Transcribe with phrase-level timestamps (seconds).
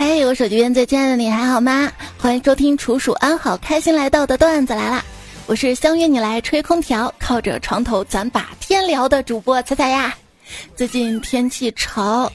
[0.00, 1.90] 嘿，我手机边最亲爱的你还好吗？
[2.18, 5.04] 欢迎收听楚楚安好开心来到的段子来啦！
[5.46, 10.14] 我是相约你来吹空调，靠着床头咱把天聊的主播彩彩呀。
[10.76, 12.30] 最近天气潮，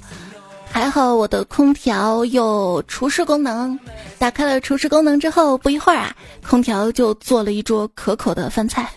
[0.70, 3.80] 还好我的空调有除湿功能。
[4.20, 6.14] 打开了除湿功能之后，不一会儿啊，
[6.46, 8.90] 空调就做了一桌可口的饭菜。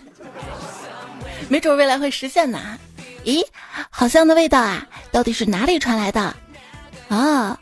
[1.48, 2.76] 没准未来会实现呢。
[3.24, 3.44] 咦，
[3.90, 4.84] 好香的味道啊！
[5.12, 6.34] 到底是哪里传来的？
[7.08, 7.56] 啊，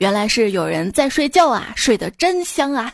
[0.00, 2.90] 原来是有人在睡觉啊，睡得真香啊！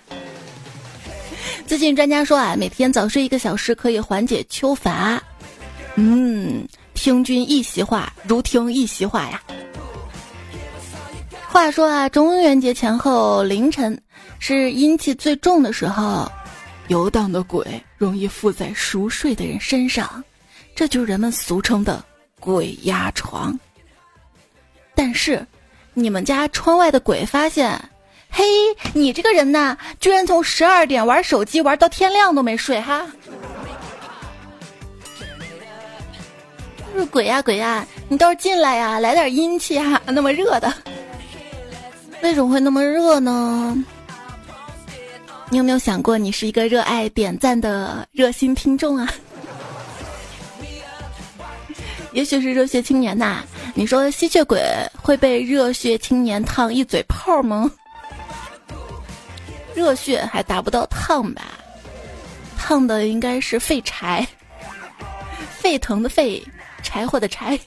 [1.65, 5.23] 最近专家说啊，每天早睡一个小时可以缓解秋乏。
[5.95, 9.41] 嗯，听君一席话，如听一席话呀。
[11.47, 13.97] 话说啊，中元节前后凌晨
[14.41, 16.29] 是阴气最重的时候，
[16.89, 20.25] 游荡的鬼容易附在熟睡的人身上，
[20.75, 22.05] 这就是人们俗称的
[22.41, 23.57] 鬼压床。
[24.93, 25.47] 但是，
[25.99, 27.81] 你们家窗外的鬼发现。
[28.31, 28.45] 嘿，
[28.93, 33.07] 你这个人呐，居然从十二点玩手机玩到天亮都没睡哈！
[36.95, 39.99] 是鬼呀鬼呀，你倒是进来呀，来点阴气啊！
[40.05, 40.71] 那么热的，
[42.23, 43.83] 为什么会那么热呢？
[45.49, 49.09] 你有没有想过，你是一个热爱点赞的热心听众啊？
[52.17, 53.43] 也许是热血青年呐？
[53.75, 54.59] 你说吸血鬼
[55.03, 57.71] 会被热血青年烫一嘴泡吗？
[59.77, 61.43] 热血还达不到烫吧？
[62.57, 64.27] 烫的应该是废柴，
[65.61, 66.43] 沸腾的沸，
[66.83, 67.61] 柴火的柴，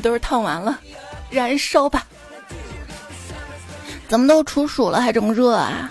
[0.00, 0.78] 都是烫完了，
[1.28, 2.06] 燃烧吧。
[4.06, 5.90] 怎么都处暑了还这么热啊？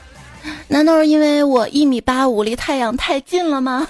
[0.69, 3.85] 难道是因为我一米八五离太阳太近了吗？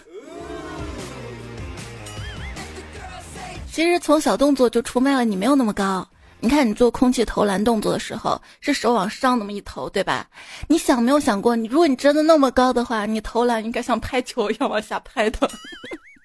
[3.73, 6.07] 其实从小动作就出卖了你没有那么高。
[6.39, 10.27] 你看，你做空气投篮动作的时候，是手往上那么一投，对吧？
[10.67, 15.49] 你想没有想过，你如果你真的那么高的话，你投篮应该像拍球一样往下拍的。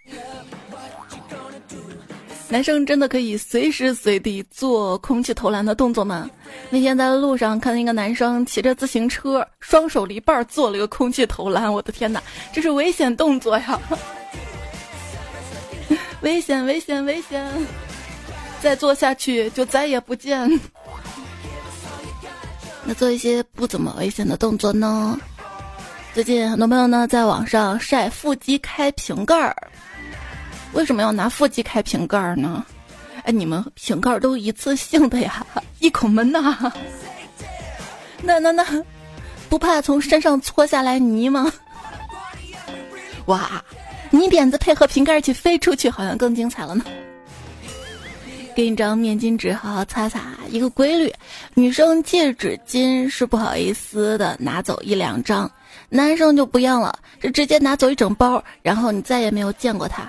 [2.50, 6.28] 男生真的可以随时随地做空气投篮的动作吗？
[6.68, 12.22] 那天在路上看到一个男生骑着自行车，双手离瓣做了一个空气投篮，我的天哪，
[12.52, 13.80] 这是危险动作呀！
[16.22, 17.46] 危险，危险，危险！
[18.60, 20.50] 再做下去就再也不见。
[22.84, 25.18] 那做一些不怎么危险的动作呢？
[26.14, 29.54] 最近很多朋友呢在网上晒腹肌开瓶盖儿，
[30.72, 32.64] 为什么要拿腹肌开瓶盖儿呢？
[33.24, 35.46] 哎，你们瓶盖儿都一次性的呀，
[35.78, 36.72] 一口闷呐。
[38.22, 38.64] 那那那，
[39.48, 41.52] 不怕从身上搓下来泥吗？
[43.26, 43.62] 哇，
[44.10, 46.84] 泥点子配合瓶盖一起飞出去，好像更精彩了呢。
[48.54, 50.34] 给你张面巾纸，好好擦擦。
[50.50, 51.12] 一个规律，
[51.54, 55.48] 女生借纸巾是不好意思的，拿走一两张；
[55.88, 60.08] 男生就不一样了，是直接拿走一整包，然后你再也没有见过他。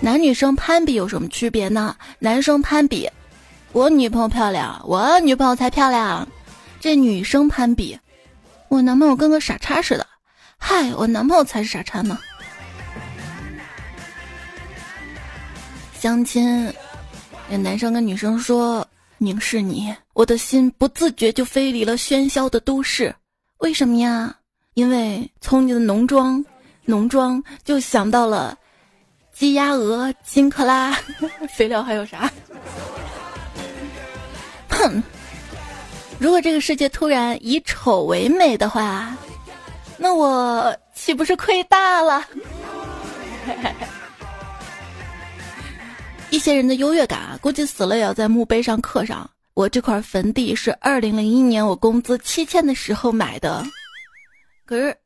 [0.00, 1.94] 男女生攀比有什么区别呢？
[2.18, 3.10] 男生攀比，
[3.72, 6.26] 我女朋友漂亮，我女朋友才漂亮。
[6.80, 7.98] 这女生攀比，
[8.68, 10.06] 我男朋友跟个傻叉似的，
[10.58, 12.18] 嗨，我男朋友才是傻叉呢。
[15.98, 16.72] 相亲，
[17.48, 18.86] 那男生跟女生说
[19.18, 23.14] ：“凝视你，我的心不自觉就飞离了喧嚣的都市。
[23.58, 24.34] 为什么呀？
[24.74, 26.44] 因为从你的浓妆，
[26.84, 28.56] 浓妆就想到了
[29.32, 30.92] 鸡鸭鹅、金克拉，
[31.52, 32.30] 肥料还有啥？
[34.68, 35.02] 哼！
[36.20, 39.16] 如果这个世界突然以丑为美的话，
[39.98, 42.24] 那我岂不是亏大了？”
[46.30, 49.28] 一些人的优越感啊，估计死了也要在墓碑上刻上。
[49.54, 53.64] 我这块坟地是二零零一年我工资七千的时候买的，
[54.64, 54.96] 可是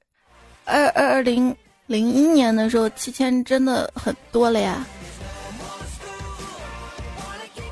[0.64, 4.84] 二二零零一年的时候七千真的很多了呀。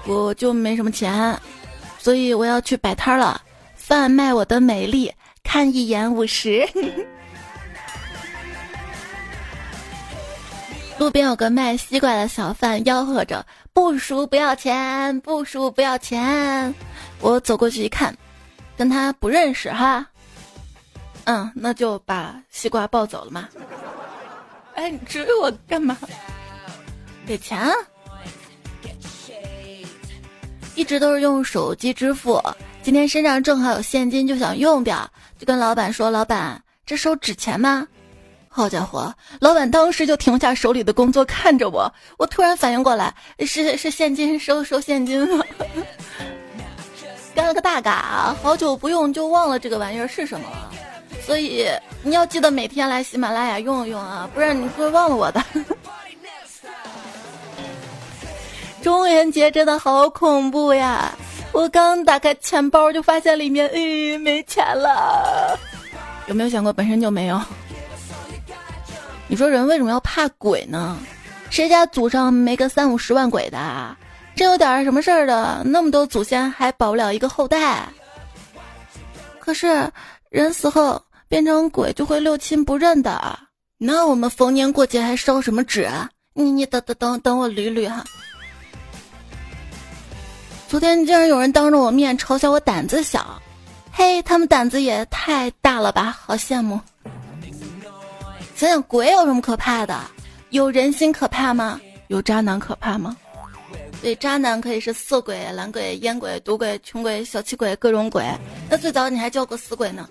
[0.07, 1.39] 我就没什么钱，
[1.99, 3.43] 所以我要去摆摊了，
[3.75, 5.13] 贩卖我的美丽，
[5.43, 6.67] 看一眼五十。
[11.01, 13.43] 路边有个卖西瓜的小贩吆喝着
[13.73, 16.75] ：“不熟不要钱，不熟不要钱。”
[17.23, 18.15] 我走过去一看，
[18.77, 20.07] 跟他不认识哈。
[21.25, 23.49] 嗯，那就把西瓜抱走了嘛。
[24.75, 25.97] 哎，你追我干嘛？
[27.27, 27.59] 给钱？
[30.75, 32.39] 一直都是用手机支付，
[32.83, 37.89] 今天身上正好有现金，就想用掉，就跟老板说：“老板，这收纸钱吗？”
[38.53, 43.15] 好家伙，老板当时就停下手里的工作看着我，我突然反应过来，
[43.47, 45.47] 是是现金，收收现金了。
[47.37, 50.69] 了个大嘎，好久不用就忘了这个玩意儿是什么了。
[51.25, 51.69] 所以
[52.03, 55.41] 你要记得每天来喜马拉雅用一用啊，不然你会忘了我的。
[58.83, 61.13] 中元节真的好恐怖呀！
[61.53, 65.57] 我刚打开钱包就发现里面，哎，没钱了。
[66.27, 67.41] 有没有想过本身就没有？
[69.31, 70.99] 你说人为什么要怕鬼呢？
[71.51, 73.97] 谁家祖上没个三五十万鬼的？
[74.35, 77.89] 真有点什么事儿的，那么多祖先还保不了一个后代。
[79.39, 79.89] 可是
[80.31, 83.39] 人死后变成鬼就会六亲不认的，
[83.79, 85.89] 那我们逢年过节还烧什么纸？
[86.35, 88.05] 你你等等等等我捋捋哈。
[90.69, 93.41] 昨天竟然有人当着我面嘲笑我胆子小，
[93.93, 96.81] 嘿，他们胆子也太大了吧，好羡慕。
[98.61, 99.99] 想想鬼有什么可怕的？
[100.51, 101.81] 有人心可怕吗？
[102.09, 103.17] 有渣男可怕吗？
[104.03, 108.23] 对，渣男可以是色鬼、懒鬼、烟鬼、赌鬼、穷鬼、小气鬼，各种鬼。
[108.69, 110.07] 那最早你还叫过死鬼呢。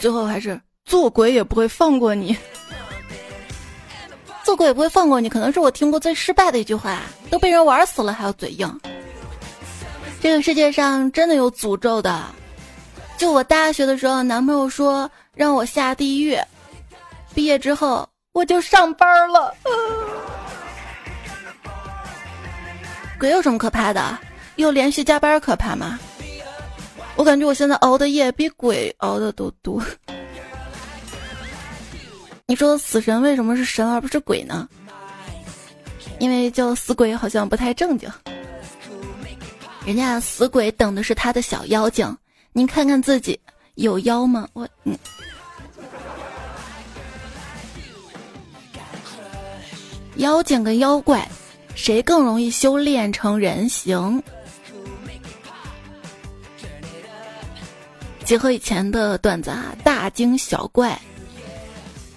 [0.00, 2.34] 最后还是做鬼也不会放过你。
[4.42, 7.02] 做鬼也不会放过你，可能是我听过最失败的一句话。
[7.28, 8.80] 都被人玩死了，还要嘴硬。
[10.22, 12.24] 这个世界上真的有诅咒的。
[13.18, 16.34] 就我大学的时候，男朋友说让我下地狱。
[17.34, 19.54] 毕业之后，我就上班了。
[23.18, 24.18] 鬼有什么可怕的？
[24.56, 25.98] 有连续加班可怕吗？
[27.16, 29.82] 我感觉我现在熬的夜比鬼熬的都多。
[32.46, 34.68] 你说死神为什么是神而不是鬼呢？
[36.18, 38.10] 因为叫死鬼好像不太正经。
[39.86, 42.16] 人家死鬼等的是他的小妖精，
[42.52, 43.38] 您看看自己
[43.74, 44.46] 有妖吗？
[44.52, 44.96] 我嗯，
[50.16, 51.26] 妖精跟妖怪
[51.74, 54.22] 谁更容易修炼成人形？
[58.24, 60.98] 结合以前的段子啊，大惊小怪。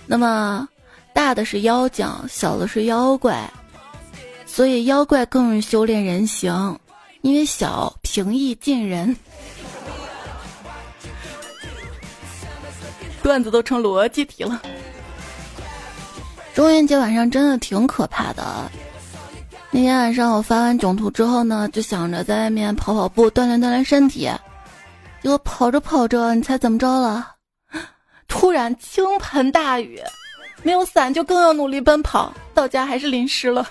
[0.05, 0.67] 那么，
[1.13, 3.51] 大的是妖精，小的是妖怪，
[4.45, 6.79] 所以妖怪更容易修炼人形，
[7.21, 9.15] 因为小平易近人。
[13.23, 14.61] 段子都成逻辑题了。
[16.55, 18.71] 中元节晚上真的挺可怕的。
[19.71, 24.31] 那天晚上我发完囧图之后呢，就想着在外面跑跑步，锻炼锻炼身体。
[25.21, 27.33] 结果跑着跑着，你猜怎么着了？
[28.29, 29.99] 突然倾盆大雨，
[30.63, 33.67] 没有伞就更要努力奔跑，到家还是淋湿了。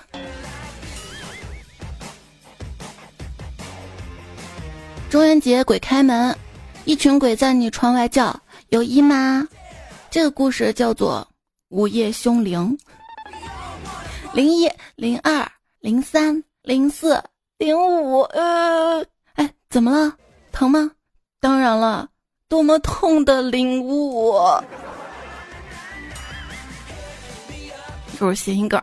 [5.09, 6.37] 中元节鬼开门，
[6.83, 8.39] 一群鬼在你窗外叫
[8.69, 9.47] ：“有姨妈。”
[10.11, 11.27] 这个故事叫做
[11.75, 12.77] 《午夜凶铃》。
[14.33, 15.45] 零一、零二、
[15.81, 17.21] 零三、零四、
[17.57, 20.15] 零五，呃，哎，怎么了？
[20.53, 20.89] 疼吗？
[21.41, 22.07] 当然了。
[22.47, 24.39] 多么痛的领悟！
[28.17, 28.81] 就是谐音梗。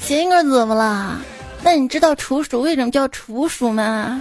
[0.00, 1.18] 谐音梗怎么了？
[1.62, 4.20] 那你知道处暑为什么叫处暑吗？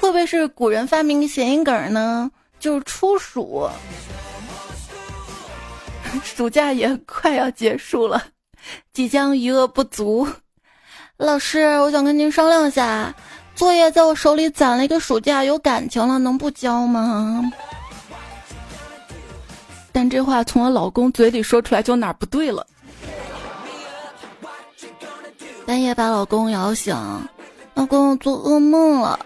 [0.00, 2.30] 会不会是古人发明的谐音梗呢？
[2.58, 3.68] 就是初暑。
[6.22, 8.22] 暑假也快要结束了，
[8.92, 10.28] 即将余额不足。
[11.16, 13.14] 老师，我想跟您商量一下。
[13.54, 17.42] 作业在我手里攒了一个暑假，有感情了，能不交吗？
[19.92, 22.66] 但这话从我老公嘴里说出来就哪儿不对了。
[25.66, 26.96] 半夜把老公摇醒，
[27.74, 29.18] 老公我做噩梦了，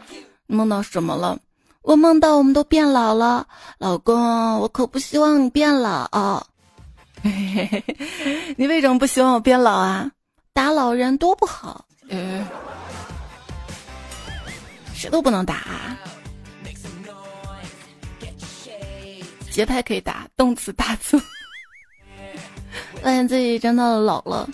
[0.49, 1.39] 梦到什么了？
[1.83, 3.47] 我梦到我们都变老了，
[3.79, 6.47] 老公我可不希望你变老。
[8.57, 10.11] 你为什么不希望我变老啊？
[10.53, 11.85] 打老人多不好。
[14.95, 15.65] 谁都不能打，
[19.51, 21.21] 节拍可以打，动词打字。
[23.03, 24.49] 发现自己真的老了，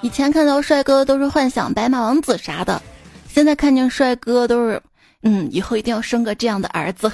[0.00, 2.80] 以前看到帅哥都是幻想白马王子啥的，
[3.28, 4.82] 现在看见帅哥都是，
[5.22, 7.12] 嗯，以后一定要生个这样的儿子。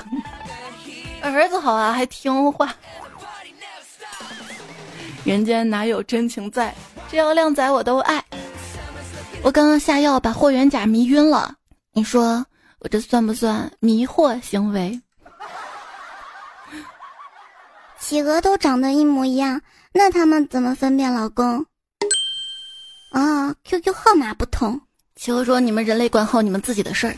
[1.21, 2.73] 儿子好啊，还听话。
[5.29, 6.75] 人间哪有真情在？
[7.11, 8.25] 只要靓仔我都爱。
[9.43, 11.55] 我刚刚下药把霍元甲迷晕了，
[11.93, 12.47] 你说？
[12.79, 14.99] 我这算不算迷惑行为？
[18.01, 19.61] 企鹅都长得一模一样，
[19.93, 21.67] 那他们怎么分辨老公？
[23.13, 24.81] 啊，QQ 号码不同。
[25.15, 27.15] 企鹅说：“你们人类管好你们自己的事儿。”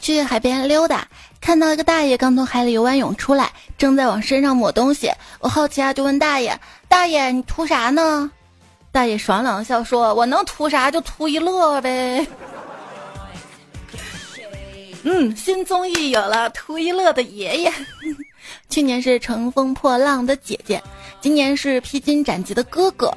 [0.00, 1.06] 去海边溜达，
[1.40, 5.12] 看到一个大爷刚从海里游完泳出来，正在往身上抹东西。
[5.38, 8.32] 我好奇啊，就问大爷：“大爷，你图啥呢？”
[8.90, 12.26] 大爷爽朗笑说：“我能图啥就图一乐呗。”
[15.04, 17.72] 嗯，新综艺有了，图一乐的爷爷。
[18.68, 20.82] 去年是乘风破浪的姐姐，
[21.20, 23.12] 今年是披荆斩棘的哥哥，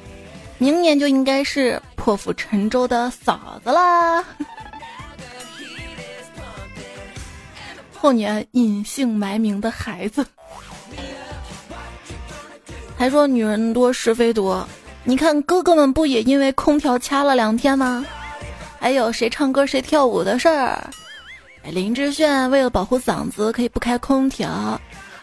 [0.58, 4.24] 明年就应该是破釜沉舟的嫂子啦。
[8.04, 10.26] 后年隐姓埋名的孩子。
[12.94, 14.68] 还说女人多是非多，
[15.04, 18.04] 你看哥哥们不也因为空调掐了两天吗？
[18.78, 20.86] 还有谁唱歌谁跳舞的事儿？
[21.70, 24.78] 林志炫为了保护嗓子可以不开空调，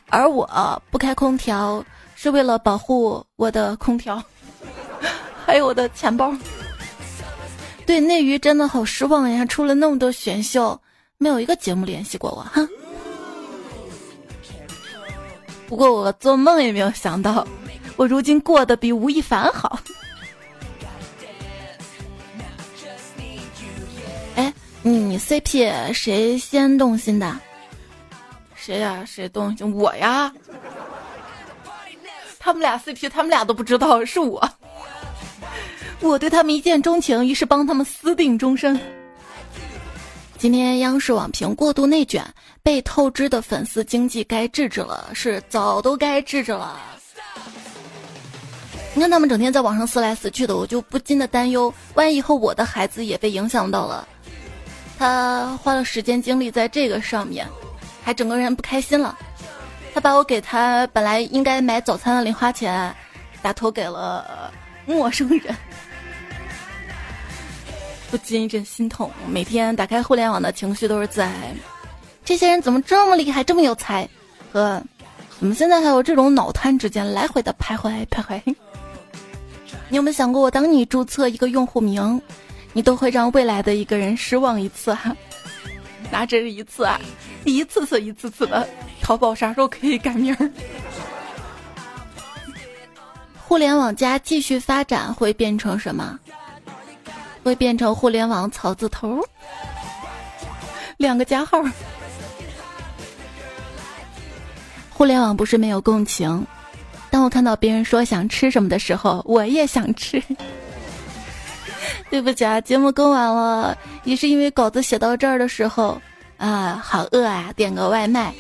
[0.09, 1.85] 而我不开空调
[2.15, 4.19] 是为了保护我的空调，
[5.45, 6.35] 还有我的钱包。
[7.85, 9.45] 对内娱真的好失望呀！
[9.45, 10.81] 出了那么多选秀，
[11.21, 12.67] 没有一个节目联系过我，哼。
[15.67, 17.47] 不过我做梦也没有想到。
[17.95, 19.79] 我如今过得比吴亦凡好。
[24.35, 24.51] 哎，
[24.81, 27.37] 你 CP 谁先动心的？
[28.55, 29.05] 谁呀？
[29.05, 29.71] 谁动心？
[29.71, 30.33] 我呀。
[32.39, 34.49] 他们俩 CP，他们俩都不知道是我。
[35.99, 38.81] 我对他们一见钟情，于是帮他们私定终身。
[40.41, 42.25] 今天央视网评过度内卷，
[42.63, 46.81] 被透支的粉丝经济该治治了，是早都该治治了。
[48.95, 54.07] 你看他们整天在网上撕来撕去的，我就不禁的担忧，万一以后我的孩子也被影响到了，
[54.98, 57.48] 他花了时间精力在这个上面，
[58.03, 59.15] 还整个人不开心了，
[59.93, 62.91] 他把我给他本来应该买早餐的零花钱，
[63.43, 64.51] 打投给了
[64.88, 65.55] 陌生人，
[68.12, 69.10] 不禁一阵心痛。
[69.27, 71.32] 每天打开互联网的情绪都是在，
[72.25, 74.08] 这些人怎么这么厉害，这么有才，
[74.51, 74.84] 和
[75.39, 78.41] 怎么现在还有这种脑瘫之间来回的徘徊徘徊。
[79.88, 82.22] 你有没有想过，我当你注册一个用户名，
[82.74, 85.15] 你都会让未来的一个人失望一次哈？
[86.12, 87.00] 哪止一次啊？
[87.46, 88.68] 一次次、一次次的，
[89.01, 90.36] 淘宝啥时候可以改名？
[93.48, 96.20] 互联网加继续发展会变成什么？
[97.43, 99.19] 会变成互联网草字头，
[100.98, 101.62] 两个加号。
[104.89, 106.45] 互联网不是没有共情。
[107.10, 110.21] 当我看到别人说想吃什么的时候，我也想吃。
[112.10, 116.00] 对不起啊，节目更完了，也是因为稿子写到这儿的时候，
[116.38, 118.33] 啊，好饿啊，点个外卖，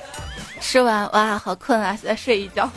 [0.59, 2.69] 吃完哇，好困啊，再睡一觉。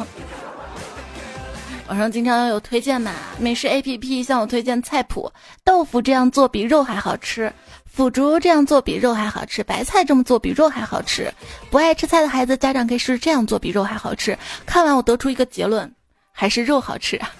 [1.86, 5.30] 网上经常有推荐嘛，美食 APP 向我推荐菜谱，
[5.62, 7.52] 豆腐这样做比肉还好吃，
[7.84, 11.30] 腐竹这样做比肉还好吃，白菜这么做比肉还好吃。
[11.70, 14.36] 不爱吃菜的孩子，家长可以试试这样做比肉还好吃。
[14.64, 15.94] 看完我得出一个结论，
[16.32, 17.30] 还是肉好吃啊。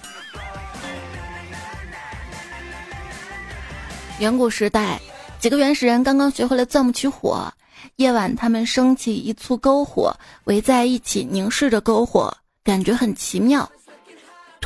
[4.19, 5.01] 远古时代，
[5.39, 7.51] 几个原始人刚刚学会了钻木取火，
[7.95, 12.31] 夜晚他们升起一簇篝火，围在一起凝视着篝火，
[12.63, 13.67] 感觉很奇妙。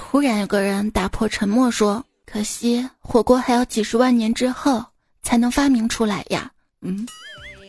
[0.02, 4.84] 突然有个人打破沉默说：“可惜火锅还要几十万年之后
[5.22, 6.50] 才能发明出来呀。”
[6.82, 7.06] 嗯，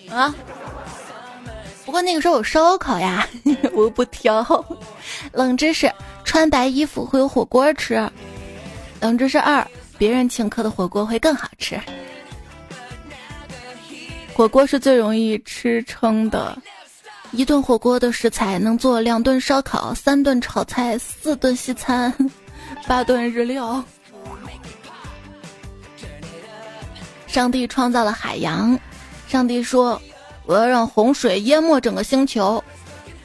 [0.09, 0.33] 啊，
[1.85, 3.29] 不过那个时候有烧烤呀，
[3.75, 4.65] 我不挑。
[5.33, 5.93] 冷知识：
[6.25, 8.09] 穿白衣服会有火锅吃。
[9.01, 9.67] 冷知识二：
[9.99, 11.79] 别人请客的火锅会更好吃。
[14.33, 16.57] 火锅是最容易吃撑的。
[17.33, 22.13] 一顿火锅的食材能做两顿烧烤、三顿炒菜、四顿西餐、
[22.87, 23.83] 八顿日料。
[27.27, 28.79] 上帝创造了海洋，
[29.29, 30.01] 上帝说
[30.45, 32.63] ：“我要让洪水淹没整个星球。”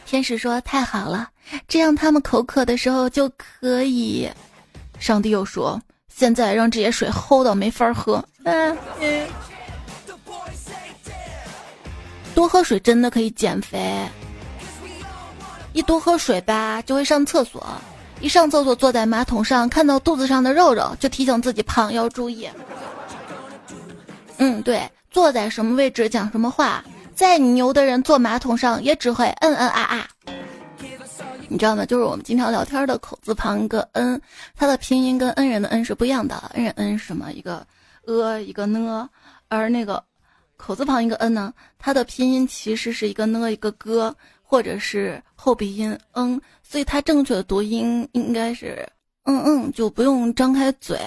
[0.06, 1.28] 天使说：“太好了，
[1.68, 4.30] 这样他们口渴的时候就可以。”
[5.00, 8.78] 上帝又说：“现在让这些水齁到没法喝。”嗯。
[12.36, 14.08] 多喝水真的可以减肥。
[15.72, 17.66] 一多喝水吧，就会上厕所。
[18.20, 22.48] 一上厕所，坐在马桶上，看到肚子上的肉肉，就提醒自己胖，要注意。
[24.38, 26.84] 嗯，对，坐在什么位置讲什么话。
[27.14, 30.08] 再牛的人坐马桶上，也只会嗯嗯啊啊。
[31.48, 31.86] 你知道吗？
[31.86, 34.22] 就是我们经常聊天的口字旁一个 n，
[34.56, 36.36] 它的拼音跟恩人的恩是不一样的。
[36.54, 37.32] 恩人恩什么？
[37.32, 37.66] 一个
[38.06, 39.10] 呃一个呢，
[39.48, 40.04] 而那个。
[40.58, 48.88] 口字旁一个 n 呢，它的拼音其实是一个呢一个哥，或者是后鼻音嗯，所以它正确的读音应该是
[49.24, 51.00] 嗯嗯，就不用张开嘴。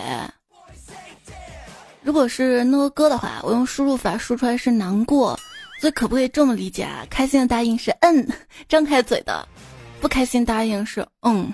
[2.03, 5.39] 如果是呢哥的话，我用输入法输出来是难过，
[5.81, 7.05] 所以可不可以这么理解啊？
[7.11, 8.27] 开心的答应是嗯，
[8.69, 9.47] 张开嘴的，
[10.01, 11.53] 不开心答应是嗯。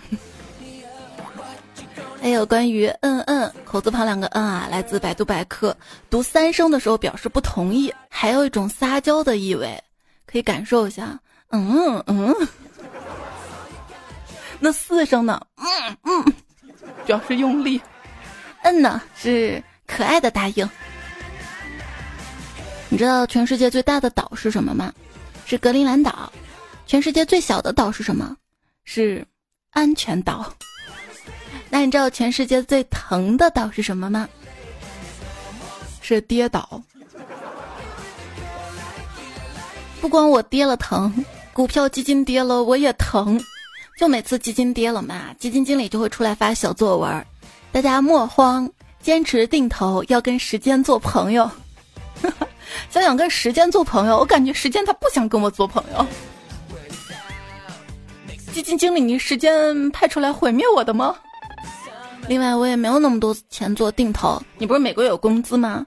[2.24, 5.76] 还有关于“嗯嗯”口字旁两个“嗯”啊，来自百度百科。
[6.08, 9.78] 读三声的时候表示不同意，还有一种撒娇的意味，
[10.24, 11.20] 可以感受一下。
[11.50, 12.34] 嗯嗯。
[14.58, 15.38] 那四声呢？
[15.56, 16.32] 嗯嗯，
[17.04, 17.78] 表示用力。
[18.62, 20.66] 嗯呢是可爱的答应。
[22.88, 24.90] 你知道全世界最大的岛是什么吗？
[25.44, 26.32] 是格陵兰岛。
[26.86, 28.34] 全世界最小的岛是什么？
[28.84, 29.22] 是
[29.72, 30.50] 安全岛。
[31.74, 34.28] 那你知道全世界最疼的岛是什么吗？
[36.00, 36.80] 是跌倒。
[40.00, 41.12] 不光我跌了疼，
[41.52, 43.42] 股票基金跌了我也疼。
[43.98, 47.26] 就每次基金跌了嘛，基金经理就会出来发小作文，
[47.72, 48.70] 大家莫慌，
[49.02, 51.50] 坚持定投，要跟时间做朋友。
[52.88, 56.06] 想想跟时间做朋友，我感觉时间他不想跟我做朋友。
[58.52, 61.16] 基金经理，你时间派出来毁灭我的吗？
[62.28, 64.42] 另外，我也没有那么多钱做定投。
[64.58, 65.84] 你不是每个月有工资吗？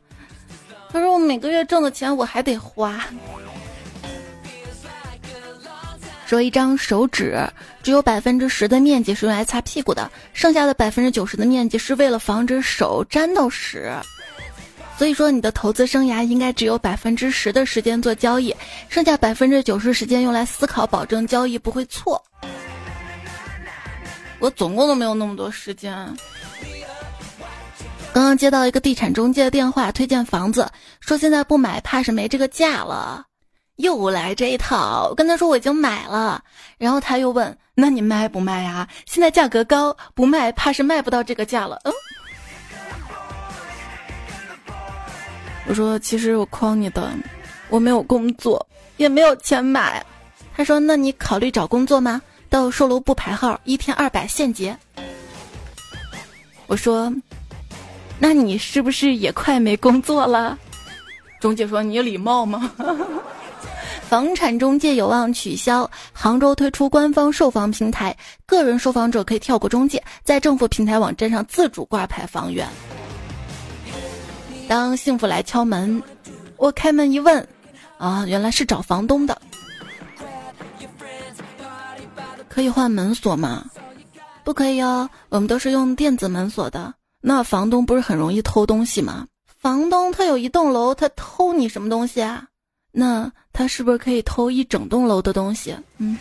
[0.92, 3.04] 可是我每个月挣的钱我还得花。
[6.26, 7.38] 说一张手指
[7.82, 13.92] 只有百分之十的面积是用来擦屁股的，剩下的百分之九十的面积是为了防止手沾到屎。
[14.98, 18.54] 所以说，你的投资生涯应该只有百分之十的时间做交易，
[18.90, 22.22] 剩下百分之九十时间用来思考，保证交易不会错。
[24.40, 25.94] 我总共都没有那么多时间。
[28.14, 30.68] 刚刚接到一个地产中介的电话，推荐房子，
[31.00, 33.26] 说现在不买怕是没这个价了。
[33.76, 36.44] 又来这一套，我跟他说我已经买了，
[36.80, 38.88] 然后他又问，那你卖不卖呀？
[39.06, 41.80] 现在价格高，不卖怕是卖不到这个价了。
[41.84, 41.94] 嗯，
[45.68, 47.12] 我说其实我诓你的，
[47.70, 48.68] 我没有工作，
[48.98, 50.04] 也没有钱买。
[50.56, 52.20] 他说那你考虑找工作吗？
[52.50, 54.78] 到售楼部排号，一天二百现结。
[56.68, 57.14] 我说，
[58.20, 60.58] 那你是不是也快没工作了？
[61.40, 62.72] 中介说：“你礼貌吗？”
[64.10, 65.90] 房产中介有望取消。
[66.14, 72.68] 杭州推出官方售房平台，个人售房者可以跳过中介，在政府平台网站上自主挂牌房源。
[74.68, 76.02] 当幸福来敲门，
[76.56, 77.48] 我开门一问，
[77.98, 79.42] 啊，原来是找房东的。
[82.58, 83.64] 可以换门锁吗？
[84.44, 86.92] 不可以哦，我们都是用电子门锁的。
[87.22, 89.28] 那房东不是很容易偷东西吗？
[89.60, 92.46] 房东他有一栋楼，他偷你什么东西啊？
[92.92, 95.78] 那他是不是可以偷一整栋楼的东西？
[96.00, 96.18] 嗯。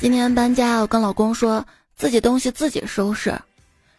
[0.00, 1.62] 今天搬家，我跟老公说
[1.94, 3.38] 自己东西自己收拾，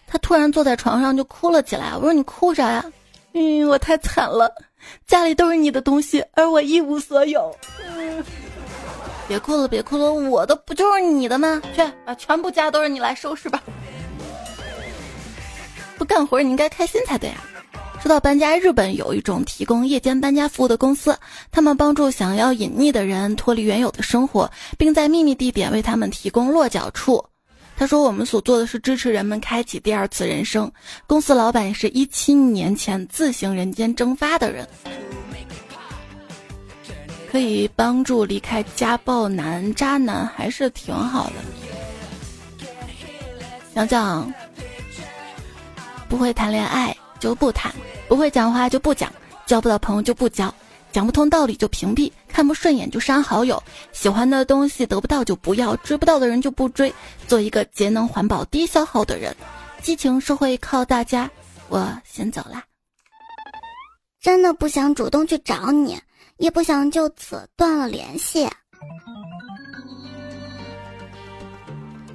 [0.08, 1.96] 他突然坐在床上就哭了起来。
[1.96, 2.84] 我说你哭啥呀？
[3.34, 4.52] 嗯，我太惨了，
[5.06, 7.56] 家里都是你的东西，而我一无所有。
[7.86, 8.26] 嗯。
[9.28, 11.62] 别哭了，别哭了，我的不就是你的吗？
[11.76, 13.62] 去把全部家都是你来收拾吧。
[15.98, 17.44] 不干活你应该开心才对啊。
[18.00, 21.18] 说到搬家，日本有一种提供夜间搬家服务的公司，
[21.52, 27.24] 他们帮助想要隐匿的人脱离原有的生活，并在秘密地点为他们提供落脚处。
[27.76, 30.72] 他说：“我们所做的是支持人们开启第二次人生。”
[31.06, 34.68] 公司老板也是一七年前自行人间蒸发的人。
[37.30, 41.34] 可以帮助离开家暴男、渣男，还是挺好的。
[43.74, 44.34] 想想，
[46.10, 47.74] 不会谈恋爱就不谈，
[48.08, 49.12] 不会讲话就不讲，
[49.46, 50.54] 交不到朋友就不交，
[50.92, 53.62] 讲不通道理就屏蔽，看不顺眼就删好友，
[53.92, 56.92] 喜欢的东西得不到就不要，追不到的人就不追，
[57.28, 59.36] 做一个节能环保、低消耗的人。
[59.84, 61.30] 激情社会靠大家，
[61.70, 62.64] 我先走啦。
[64.20, 66.00] 真的不想主动去找你。
[66.38, 68.48] 也不想就此断了联系，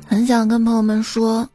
[0.06, 1.48] 很想跟朋友们说，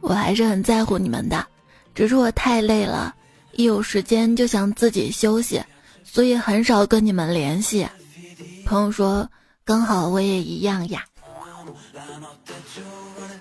[0.00, 1.46] 我还是很在乎你们的，
[1.94, 3.14] 只是我太累了，
[3.52, 5.62] 一有时间就想自己休息，
[6.02, 7.86] 所以很少跟你们联系。
[8.66, 9.28] 朋友说，
[9.64, 11.04] 刚好我也一样呀。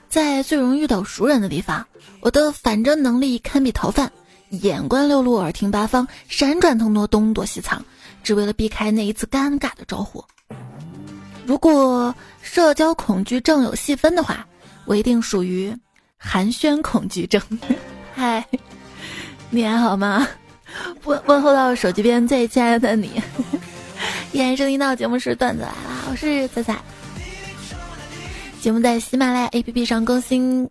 [0.07, 1.87] 在最容易遇到熟人的地方，
[2.19, 4.11] 我的反侦能力堪比逃犯，
[4.49, 7.83] 眼观六路，耳听八方，闪转腾挪，东躲西藏。
[8.23, 10.23] 只为了避开那一次尴尬的招呼。
[11.45, 14.45] 如果社交恐惧症有细分的话，
[14.85, 15.73] 我一定属于
[16.17, 17.41] 寒暄恐惧症。
[18.13, 18.45] 嗨，
[19.49, 20.27] 你还好吗？
[21.05, 23.21] 问问候到手机边最亲爱的你。
[24.33, 25.75] 依然收听到节目是段子来了，
[26.11, 26.77] 我是彩彩。
[28.59, 30.69] 节目在喜马拉雅 APP 上更新，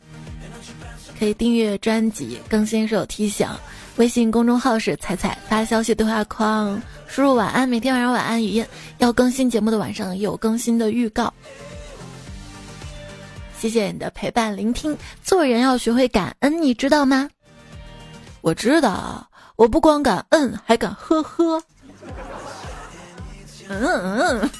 [1.18, 3.48] 可以订阅专辑，更新时有提醒。
[3.96, 6.80] 微信公众号是彩彩，发消息对话框。
[7.06, 8.66] 输入晚安，每天晚上晚安语音，
[8.98, 11.32] 要更新节目的晚上有更新的预告。
[13.58, 14.96] 谢谢你的陪伴聆听。
[15.22, 17.28] 做人要学会感恩，你知道吗？
[18.42, 21.62] 我知道，我不光感恩，还敢呵呵。
[23.68, 24.50] 嗯嗯。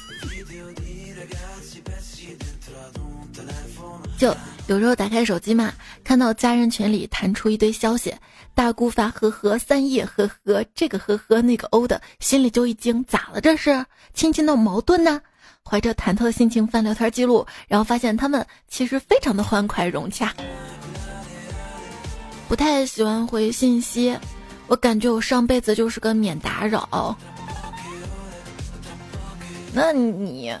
[4.17, 5.71] 就有时候打开手机嘛，
[6.03, 8.11] 看到家人群里弹出一堆消息，
[8.57, 13.85] 大姑发呵呵，三叶呵呵，这个呵呵那个欧的，心里就一惊，咋了这是？
[14.15, 15.21] 亲戚闹矛盾呢？
[15.63, 20.33] 怀着忐忑的心情翻聊天记录，然后发现他们其实非常的欢快融洽。
[22.49, 24.17] 不太喜欢回信息，
[24.65, 27.15] 我感觉我上辈子就是个免打扰。
[29.71, 30.51] 那你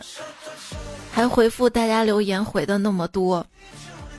[1.11, 3.43] 还回复大家留言回的那么多，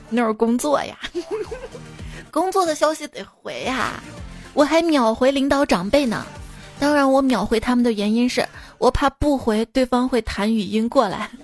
[0.09, 0.97] 那是工作呀，
[2.29, 4.01] 工作的消息得回呀，
[4.53, 6.25] 我还秒回领导长辈呢。
[6.79, 11.29] 当然，我秒回他们的原因是我怕不回对方会弹语音过来。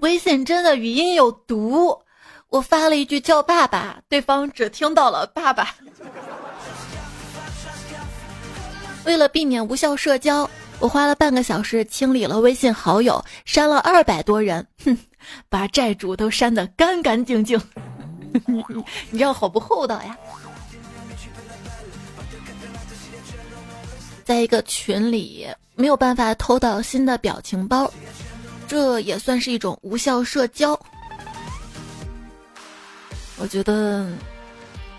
[0.00, 1.98] 微信真的语音有毒，
[2.48, 5.74] 我发了一句叫爸爸，对方只听到了爸爸。
[9.04, 10.48] 为了避免无效社交，
[10.80, 14.96] 我花了半个小时清理了微信好友，删了二百多人，哼，
[15.48, 17.60] 把债主都删得干干净净。
[19.10, 20.16] 你这样好不厚道呀！
[24.24, 27.92] 在一个群里没有办法偷到新的表情包，
[28.66, 30.78] 这也算是一种无效社交。
[33.36, 34.08] 我觉得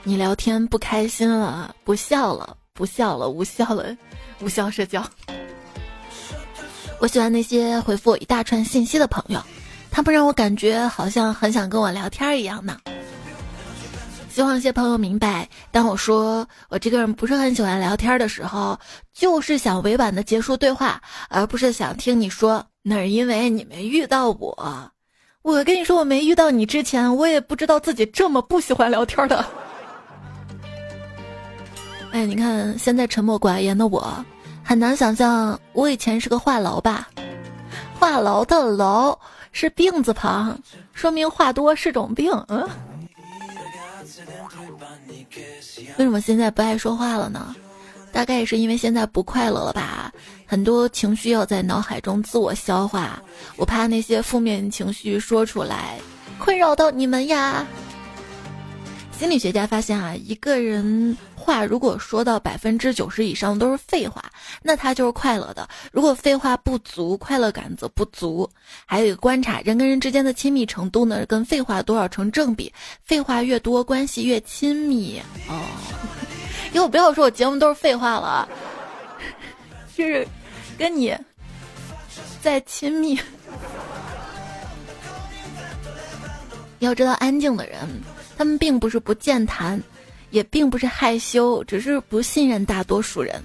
[0.03, 3.97] 你聊天不开心了，不笑了，不笑了，无效了，
[4.41, 5.03] 无效社交。
[7.01, 9.41] 我喜欢那些回复我一大串信息的朋友，
[9.89, 12.77] 他们让我感觉好像很想跟我聊天一样呢。
[14.29, 18.79] 希望一些朋友明白，当我说我这个人不是很喜欢聊天的时候，
[19.15, 24.91] 就是想委婉的结束对话，而不是想听你说那是因为你没遇到我。
[25.41, 29.43] 我跟你说，我没遇到你之前，我也不知道自己这么不喜欢聊天的。
[32.13, 34.23] 哎，你看现在沉默寡言的我，
[34.63, 37.09] 很难想象我以前是个话痨吧？
[37.99, 39.17] 话痨的痨
[39.51, 40.57] 是病字旁，
[40.93, 42.31] 说明话多是种病。
[42.47, 42.67] 嗯。
[45.97, 47.55] 为什么现在不爱说话了呢？
[48.11, 50.11] 大概也是因为现在不快乐了吧，
[50.45, 53.21] 很多情绪要在脑海中自我消化，
[53.55, 55.97] 我怕那些负面情绪说出来，
[56.37, 57.65] 困扰到你们呀。
[59.21, 64.19] 心理学家发现啊，一个人话如果说到百分之九十以上都是废话，
[64.63, 68.49] 那他就是快乐的；如果废话不足，快乐感则不足。
[68.83, 75.21] 还有一个观察，人跟人之间的亲密程度呢，跟废话多少成正比，废话越多，关系越亲密。
[75.47, 75.61] 哦，
[76.73, 78.49] 以后不要说我节目都是废话了，
[79.95, 80.27] 就是
[80.79, 81.15] 跟你
[82.41, 83.19] 在亲密。
[86.79, 87.87] 要知道，安静的人。
[88.41, 89.79] 他们并不是不健谈，
[90.31, 93.39] 也并不是害羞，只是不信任大多数人。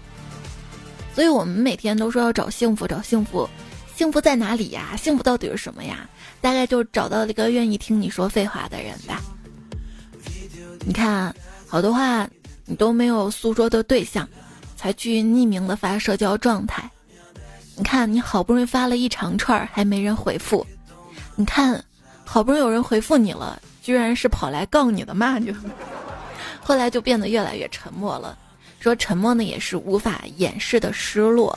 [1.14, 3.46] 所以我们每天都说要找幸福，找幸福，
[3.94, 4.96] 幸福在哪里呀？
[4.96, 6.09] 幸福到底是什么呀？
[6.40, 9.20] 大概就找到了一个愿意听你说废话的人吧。
[10.87, 11.37] 你看，
[11.68, 12.26] 好多话
[12.64, 14.26] 你都没有诉说的对象，
[14.78, 16.90] 才去匿名的发社交状态。
[17.76, 20.66] 你看，你好不容易发了一长串，还没人回复。
[21.35, 21.85] 你看，
[22.24, 23.61] 好不容易有人回复你了。
[23.87, 25.38] 居然是跑来告你的嘛？
[25.38, 25.55] 你
[26.61, 28.37] 后来就变得越来越沉默了，
[28.81, 31.57] 说沉默呢也是无法掩饰的失落。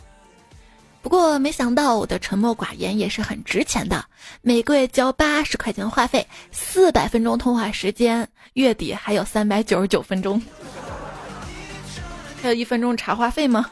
[1.01, 4.05] 不过没想到我的沉默寡言也是很值钱的，
[4.43, 10.39] 每个月交八十块钱话费，四百分钟通话时间，月底还有三百九十九分钟，
[12.43, 13.67] 还有一分钟茶话费吗？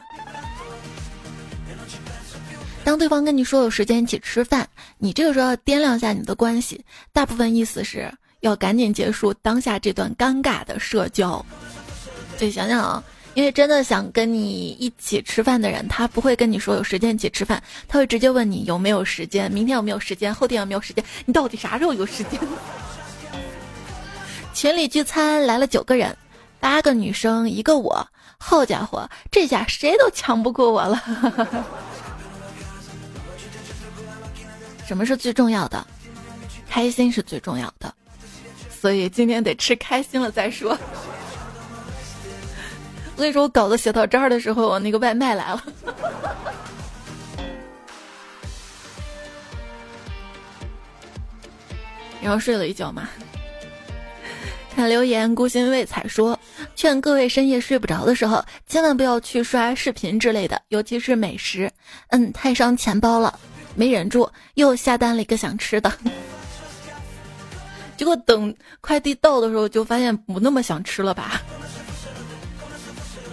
[2.83, 4.67] 当对方跟你说有时间一起吃饭，
[4.97, 8.11] 你这个时候要掂量一下你的关系，大部分意思是。
[8.41, 11.43] 要赶紧结束当下这段尴尬的社交。
[12.37, 22.39] 对，想想啊，因为真的想跟你一起吃饭的人，他不会跟你说有时间一起吃饭，他会直接问你有没有时间，明天有没有时间，后天有没有时间，你到底啥时候有时间？
[24.53, 26.15] 群里聚餐来了九个人，
[26.59, 31.03] 八个女生一个我，好家伙，这下谁都抢不过我了。
[34.87, 35.85] 什么是最重要的？
[36.69, 37.93] 开心是最重要的。
[38.79, 40.77] 所以今天得吃开心了再说。
[43.15, 45.63] 我跟你说，我稿子写到这儿的时候，我那个外卖来了。
[52.21, 53.09] 然后睡了一觉嘛。
[54.75, 56.39] 看留言，孤心未彩说
[56.75, 61.71] ：“劝各位深夜睡不着的时候，千万不要去刷视频之类的，尤其是美食，
[62.09, 63.39] 嗯，太伤钱包了。”
[63.73, 65.91] 没忍住又下单了一个想吃的。
[67.97, 71.41] 结果等快递到的时候，就发现不那么想吃了吧。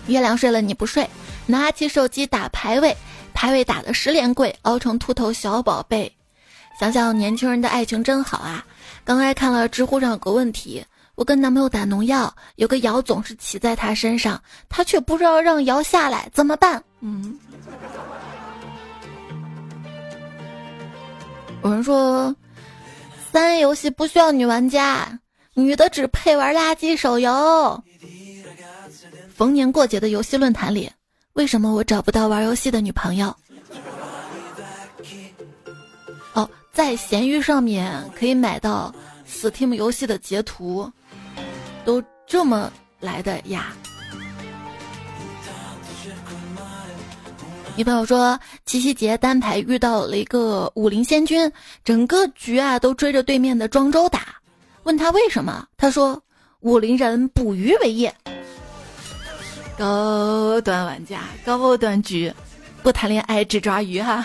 [0.06, 1.08] 月亮睡了你不睡，
[1.46, 2.96] 拿起手机打排位，
[3.32, 6.10] 排位打的十连跪，熬成秃头小宝贝。
[6.80, 8.64] 想想年轻人的爱情真好啊！
[9.04, 16.82] 刚才看了知乎上有个问题：我跟男朋友打农药，有个瑶总是骑在他身上，他却不知道让瑶下来，怎么办？
[17.00, 17.38] 嗯。
[21.62, 22.34] 有人说，
[23.34, 25.18] 三 A 游戏不需要女玩家，
[25.54, 27.82] 女的只配玩垃圾手游。
[29.34, 30.88] 逢年过节的游戏论坛里，
[31.32, 33.34] 为什么我找不到玩游戏的女朋友？
[36.34, 38.94] 哦，在闲鱼上面可以买到
[39.28, 40.88] Steam 游戏的截图，
[41.84, 43.74] 都这么来的呀。
[47.76, 51.50] 女朋友说，七夕节单排遇到了一个武林仙君，
[51.84, 54.36] 整个局啊都追着对面的庄周打，
[54.84, 56.22] 问他为什么，他说
[56.60, 58.14] 武林人捕鱼为业。
[59.76, 62.32] 高端玩家，高端局，
[62.80, 64.24] 不谈恋爱只抓鱼哈。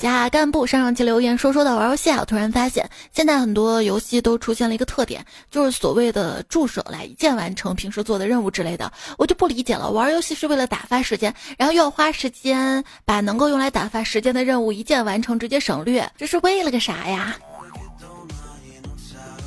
[0.00, 9.90] 假干部上上期留言说说到玩游戏啊，我突然发现现在很多游戏都出现了一个特点，就是所谓的助手来一键完成平时做的任务之类的，我就不理解了。
[9.90, 17.36] 玩游戏是为了打发时间，然后又要花时间把能够用来打发时间的任务一键完成，直接省略，这是为了个啥呀？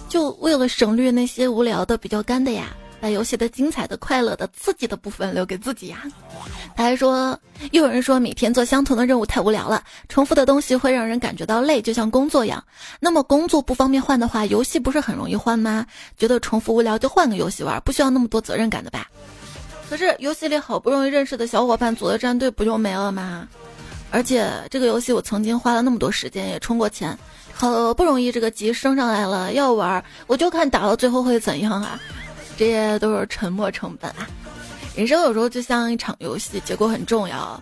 [0.08, 2.68] 就为了省略那些无聊的、比较干的呀。
[3.04, 6.04] 把游戏的精彩的、快乐的、刺激的部分留给自己呀。
[6.74, 7.38] 他还说，
[7.72, 12.63] 又有人说每天做相同的任务太无聊了，重复的东西会让人感觉到累，就像工作一样。
[13.02, 15.86] 那么工作不方便换的话，游戏不是很容易换吗？
[16.18, 19.06] 觉得重复无聊就换个游戏玩，不需要那么多责任感的吧？
[19.89, 23.46] 可是游戏里好不容易认识的小伙伴组的战队不就没了吗？
[24.12, 27.20] 而且这个游戏我曾经花了那么多时间也充过钱，
[27.52, 32.00] 好不容易这个级升上来了要玩，我就看打到最后会怎样啊？
[32.58, 34.28] 这些都是沉没成本啊！
[34.96, 37.62] 人生有时候就像一场游戏，结果很重要，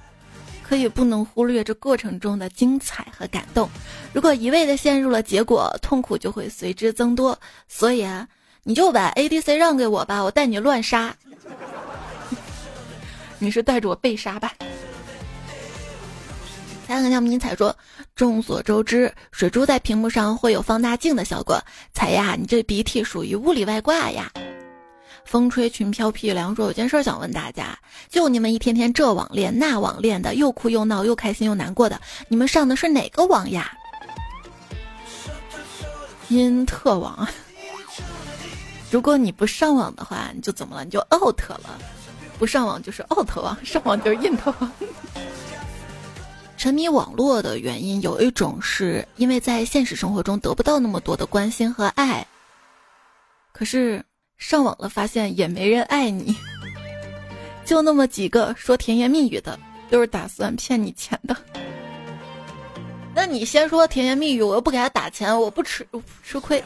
[0.61, 3.69] 可以不能忽略这过程中的精彩和感动。
[4.11, 7.39] 如果一味的陷入了结果，痛苦就会随之增多。
[7.69, 8.27] 所以啊，
[8.63, 11.15] 你就把 ADC 让给我吧，我带你乱杀。
[13.39, 14.51] 你是带着我被杀吧？
[16.85, 17.73] 彩很像迷彩说，
[18.13, 21.57] 众所周知，水珠在屏幕上会有放大镜的效果。
[21.93, 24.29] 彩呀，你这鼻涕属于物理外挂呀。
[25.23, 27.77] 风吹裙飘屁凉说：“有件事想问大家，
[28.09, 33.71] 就你们一天天这网恋那网恋的，又哭又闹又开心又难过的，你们上的是哪个网呀？”
[36.27, 37.27] 因特网。
[38.89, 40.83] 如果你不上网的话，你就怎么了？
[40.83, 41.79] 你就 out 了。
[42.37, 44.71] 不上网就是 out 网，上网就是 in 特网。
[46.57, 52.27] 沉迷网络的原因有一种是因为在现实生活中得不到那么多的关心和爱，
[53.53, 54.03] 可是。
[54.41, 56.35] 上网了，发现也没人爱你，
[57.63, 59.57] 就那么几个说甜言蜜语的，
[59.89, 61.37] 都是打算骗你钱的。
[63.13, 65.87] 那你先说甜言蜜语，我又不给他打钱，我不吃
[66.23, 66.61] 吃亏。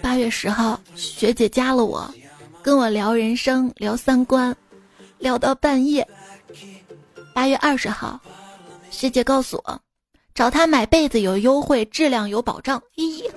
[0.00, 2.12] 八月十号，学姐加了我，
[2.62, 4.56] 跟我聊人生，聊三观，
[5.18, 6.08] 聊到半夜。
[7.34, 8.18] 八月二十号，
[8.90, 9.80] 学姐告诉我，
[10.34, 12.82] 找他买被子有优惠，质量有保障。
[12.96, 13.30] 咦。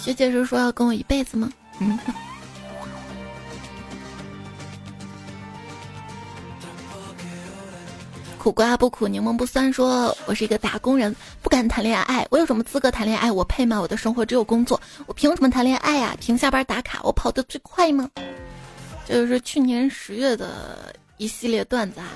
[0.00, 1.52] 学姐是说要跟我一辈子吗？
[1.78, 1.98] 嗯。
[8.38, 9.70] 苦瓜不苦，柠檬不酸。
[9.70, 12.26] 说我是一个打工人，不敢谈恋爱。
[12.30, 13.30] 我有什么资格谈恋爱？
[13.30, 13.78] 我配吗？
[13.78, 16.16] 我的生活只有工作，我凭什么谈恋爱呀？
[16.18, 17.00] 凭下班打卡？
[17.02, 18.08] 我跑得最快吗？
[19.06, 22.06] 这就是去年十月的一系列段子啊。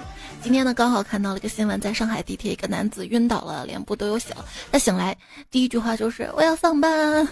[0.42, 4.35] 今天呢，刚好看到了一个新闻，在上海地铁，一个男子晕倒了，脸部都有血。
[4.73, 5.14] 他醒来
[5.51, 7.29] 第一句话就是我要上班。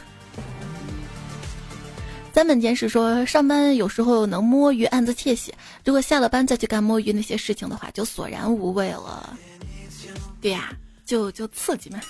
[2.34, 5.52] 三本见识说，上班有时候能摸鱼暗自窃喜，
[5.84, 9.36] 如果下了班再去干摸鱼那些事情的话，就索然无味了。
[10.40, 10.72] 对呀，
[11.04, 12.00] 就就刺激嘛。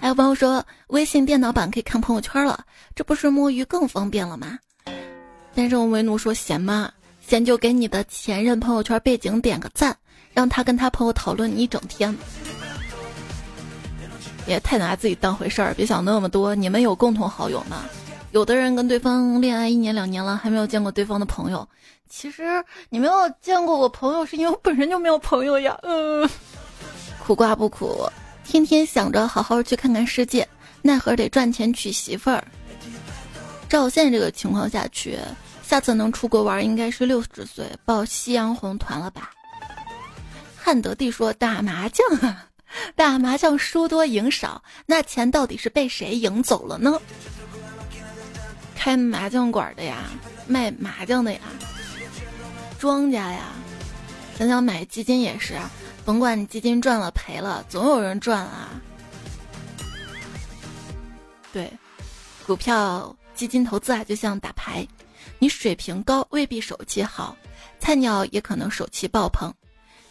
[0.00, 2.64] 还 有朋友说，微信电脑版可以看朋友圈了，
[2.96, 4.58] 这不是摸鱼更方便了吗？
[5.54, 6.90] 单身为奴说，闲吗？
[7.24, 9.96] 闲就给你的前任朋友圈背景点个赞，
[10.34, 12.14] 让他跟他朋友讨论你一整天。
[14.48, 16.52] 也太拿自己当回事儿，别想那么多。
[16.56, 17.84] 你们有共同好友吗？
[18.32, 21.68] 有的人跟对方恋爱一年两年了，还没有见过对方的朋友。
[22.08, 25.78] 其实你没有见过我朋友，是因为我本身就没有朋友呀。
[25.82, 26.28] 嗯，
[27.22, 28.08] 苦瓜不苦，
[28.42, 30.48] 天天想着好好去看看世界，
[30.80, 32.42] 奈何得赚钱娶媳妇儿。
[33.68, 35.18] 照现在这个情况下去，
[35.62, 39.30] 下次能出国玩应该是六十岁报夕阳红团了吧？
[40.56, 42.46] 汉德帝说打麻将啊，
[42.96, 46.98] 打麻将输多赢少，那钱到底是被谁赢走了呢？
[48.82, 50.10] 开麻将馆的呀，
[50.44, 51.38] 卖麻将的呀，
[52.80, 53.52] 庄家呀，
[54.36, 55.54] 想想买基金也是，
[56.04, 58.70] 甭管你基金赚了赔了，总有人赚啊。
[61.52, 61.72] 对，
[62.44, 64.84] 股票基金投资啊，就像打牌，
[65.38, 67.36] 你水平高未必手气好，
[67.78, 69.54] 菜鸟也可能手气爆棚。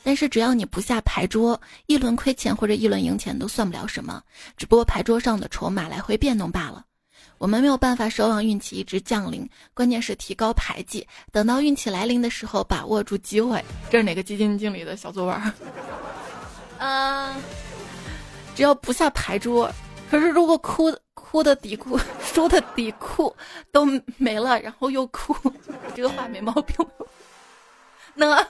[0.02, 4.24] 但是只要你不下牌桌，一轮亏钱或者一轮赢钱都算不了什么，
[4.56, 6.86] 只不过牌桌上的筹码来回变动罢了。
[7.38, 13.64] 我们没有办法奢望运气一直降临，关键是提高牌技，等到运气来临的时候把握住机会。
[13.90, 15.54] 这是哪个基金经理的小作文？
[16.80, 17.36] 嗯，
[18.56, 19.72] 只要不下牌桌，
[20.10, 23.36] 可是如果哭哭的底裤、 输的底裤
[23.72, 23.86] 都
[24.18, 25.36] 没了，然后又哭，
[25.96, 26.76] 这个话没毛病。
[28.14, 28.46] 那。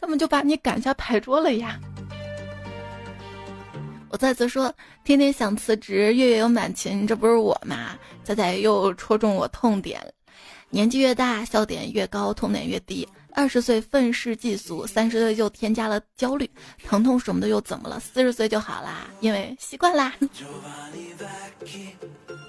[0.00, 1.76] 他们就把你赶下牌桌了呀！
[4.10, 4.72] 我再次说，
[5.04, 7.98] 天天想辞职，月月有满勤，这不是我吗？
[8.24, 10.00] 仔仔又戳中我痛点，
[10.70, 13.06] 年纪越大，笑点越高，痛点越低。
[13.32, 16.50] 二十岁愤世嫉俗，三十岁就添加了焦虑，
[16.84, 18.00] 疼痛什么的又怎么了？
[18.00, 20.12] 四十岁就好啦，因为习惯啦。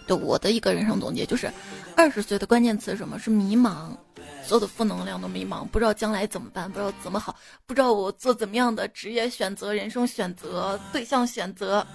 [0.09, 1.51] 对我的一个人生总结就是，
[1.95, 3.95] 二十岁的关键词什么是迷茫。
[4.43, 7.35] 所有的负能量都迷茫，不知道将来怎么办，不知道怎么好，
[7.67, 11.85] 不知道我做怎么样的职业选择、人生选择、对象选择。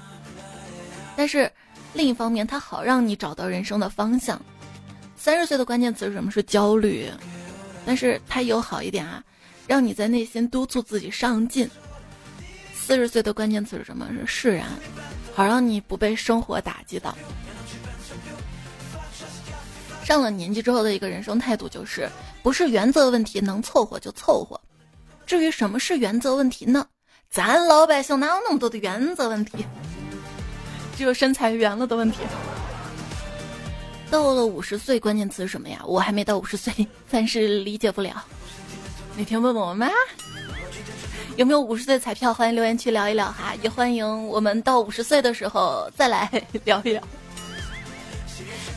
[1.16, 1.50] 但是
[1.92, 4.40] 另一方面，它好让你找到人生的方向。
[5.16, 6.30] 三十岁的关键词是什么？
[6.30, 7.10] 是焦虑，
[7.84, 9.20] 但是它有好一点啊，
[9.66, 11.68] 让你在内心督促自己上进。
[12.72, 14.08] 四十岁的关键词是什么？
[14.12, 14.68] 是释然，
[15.34, 17.16] 好让你不被生活打击到。
[20.04, 22.08] 上了年纪之后的一个人生态度就是，
[22.42, 24.60] 不是原则问题，能凑合就凑合。
[25.24, 26.86] 至于什么是原则问题呢？
[27.30, 29.64] 咱老百姓哪有那么多的原则问题？
[30.94, 32.18] 只有身材圆了的问题。
[34.10, 35.80] 到了五十岁，关键词是什么呀？
[35.86, 38.22] 我还没到五十岁，暂时理解不了。
[39.16, 39.88] 哪天问问我妈，
[41.36, 42.32] 有没有五十岁彩票？
[42.32, 46.30] 欢迎留言区聊一聊哈，也欢迎我们到五十岁的时候再来
[46.64, 47.02] 聊一聊。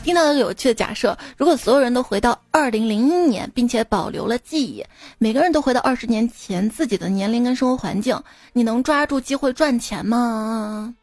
[0.08, 4.82] 听到一个有趣的假设：如果所有人都回到二零零一年，并且保留了记忆，
[5.18, 8.18] 每个人都回到二十年前自己的年龄跟生活环境，
[8.54, 10.94] 你能抓住机会赚钱吗？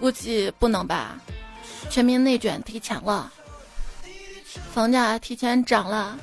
[0.00, 1.20] 估计不能吧。
[1.90, 3.30] 全民内卷提前了，
[4.72, 6.16] 房价提前涨了，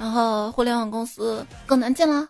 [0.00, 2.28] 然后互联网公司更难进了。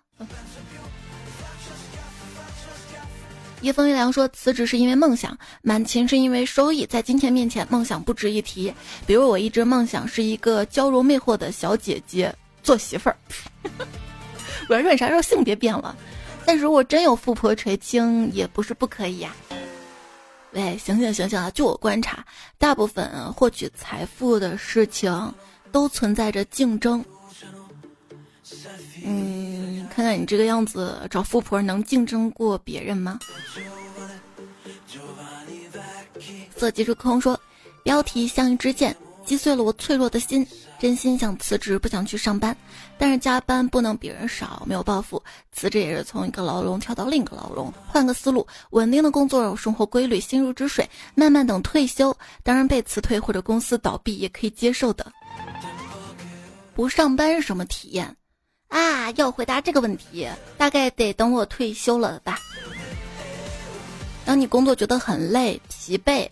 [3.63, 6.85] 叶风一凉说：“辞职是因为梦想，满勤是因为收益。
[6.85, 8.73] 在金钱面前，梦想不值一提。
[9.07, 13.17] 比如我一直梦想是一个娇柔魅惑的小姐姐做媳妇儿。
[14.69, 15.97] 软软啥时候性别变了？
[16.45, 19.35] 但如果真有富婆垂青，也不是不可以呀。
[20.53, 21.51] 喂，醒醒醒醒啊！
[21.51, 22.25] 据我观察，
[22.59, 25.35] 大部分获取财富的事情
[25.73, 27.05] 都存在着竞争。”
[29.05, 29.56] 嗯，
[29.91, 33.19] 看看你这个样子，找富婆能竞争过别人吗？
[36.57, 37.39] 色即是空说，
[37.83, 40.47] 标题像一支箭，击碎了我脆弱的心。
[40.79, 42.55] 真心想辞职，不想去上班，
[42.99, 47.73] 但是加班不能比人少，没有抱负，辞职也是从一个牢笼跳到另一个牢笼。
[47.87, 52.15] 换个思路，稳定的工作，有生活规律，心如止水，慢慢等退休。
[52.43, 55.11] 当然被辞退或者公司倒闭也可以接受的。
[56.75, 58.15] 不上班是什么体验？
[58.69, 62.39] 啊，要回答这个问题，大概得等我退休了吧。
[64.25, 66.29] 当你工作觉得很累、疲惫，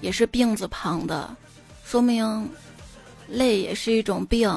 [0.00, 1.36] 也是病字旁的，
[1.84, 2.48] 说明
[3.28, 4.48] 累也是一种病，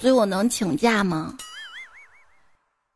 [0.00, 1.36] 所以我能请假吗？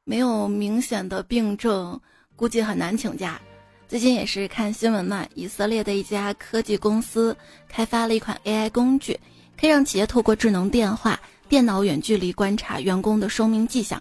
[0.05, 2.01] 没有明显的病症，
[2.35, 3.41] 估计很难请假。
[3.87, 7.37] 最近也是看新闻嘛，以色列的一家科技公司
[7.69, 9.19] 开发了一款 AI 工具，
[9.59, 11.19] 可以让企业透过智能电话。
[11.51, 14.01] 电脑远距离观察员工的生命迹象，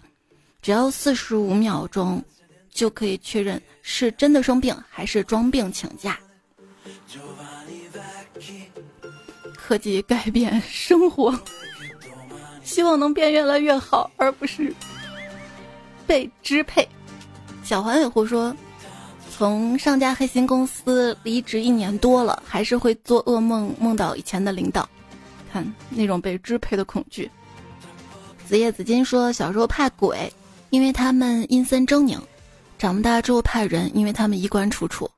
[0.62, 2.22] 只要四十五秒钟，
[2.70, 6.16] 就可以确认是真的生病还是装病请假。
[9.56, 11.36] 科技改变生活，
[12.62, 14.72] 希望能变越来越好，而不是
[16.06, 16.88] 被支配。
[17.64, 18.54] 小环尾狐说，
[19.28, 24.88] 从上家黑心公司离职一年多了，还是会做噩梦，梦到以前的领导，
[25.52, 27.28] 看那种被支配的恐惧。
[28.50, 30.28] 子叶子金说：“小时候怕鬼，
[30.70, 32.18] 因为他们阴森狰狞；
[32.80, 35.08] 长大之后怕人，因为他们衣冠楚楚。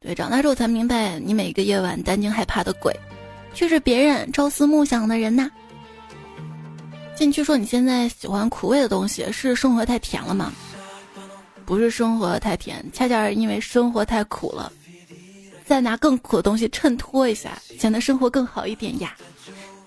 [0.00, 2.92] 对，长大之后才明白，你每个夜晚担惊害怕的鬼，
[3.54, 5.48] 却是别人朝思暮想的人呐。
[7.14, 10.52] 进去说你现在喜欢苦味的东西，是生活太甜了吗？
[11.64, 14.72] 不是生活太甜，恰恰是因为生活太苦了，
[15.64, 19.14] 再拿更苦的东西衬托一下，显得生活更好一点呀。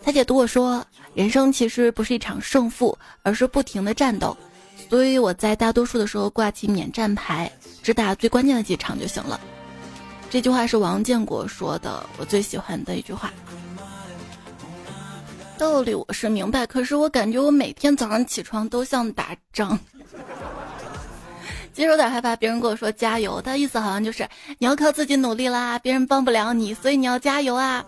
[0.02, 0.84] 彩姐读我说，
[1.20, 4.38] 人生其实不是一场胜负，而是不停的战斗，
[4.90, 7.52] 所以我在大多数的时候挂起免战牌，
[7.84, 9.38] 只打最关键的几场就行了。
[10.30, 13.34] 这句话是王建国说的，我最喜欢的一句话。
[15.58, 19.78] 道理我是明白，可是我感觉我每天早上起床都像打仗。
[21.74, 24.26] 其实有点害怕别人跟我说加油，他意思好像就是
[24.58, 27.84] 你要靠自己努力啦，别人帮不了你，所以你要加油啊，